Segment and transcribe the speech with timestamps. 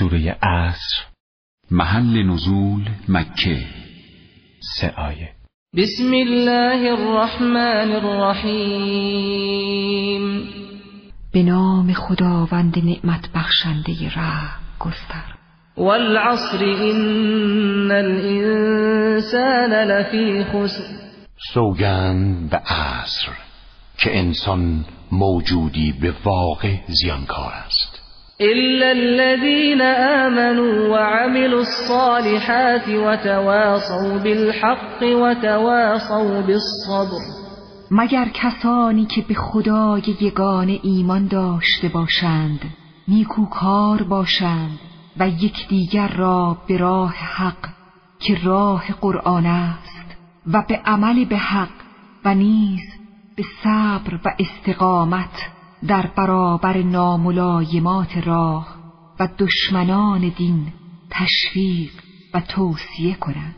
[0.00, 0.96] سوره عصر
[1.70, 3.66] محل نزول مکه.
[4.60, 5.32] سه آیه.
[5.76, 9.42] بسم الله الرحمن الرحیم.
[11.32, 15.34] به نام خداوند نعمت بخشنده رحم گستر.
[15.76, 20.84] والعصر ان الانسان لفی خسر.
[21.54, 23.28] سوگند به عصر
[23.98, 27.89] که انسان موجودی به واقع زیانکار است.
[28.40, 29.82] الا الذين
[30.26, 37.24] آمنوا وعملوا الصالحات وتواصوا بالحق وتواصوا بالصبر
[37.90, 42.60] مگر کسانی که به خدای یگانه ایمان داشته باشند
[43.08, 44.78] نیکوکار باشند
[45.18, 47.68] و یکدیگر را به راه حق
[48.20, 50.16] که راه قرآن است
[50.52, 51.68] و به عمل به حق
[52.24, 52.82] و نیز
[53.36, 58.76] به صبر و استقامت در برابر ناملایمات راه
[59.20, 60.72] و دشمنان دین
[61.10, 61.92] تشویق
[62.34, 63.54] و توصیه کنند.